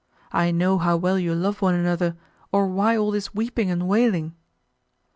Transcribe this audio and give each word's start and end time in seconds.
I 0.31 0.49
know 0.49 0.79
how 0.79 0.97
well 0.97 1.19
you 1.19 1.35
love 1.35 1.61
one 1.61 1.75
another, 1.75 2.17
or 2.51 2.65
why 2.65 2.97
all 2.97 3.11
this 3.11 3.35
weeping 3.35 3.69
and 3.69 3.87
wailing?" 3.87 4.33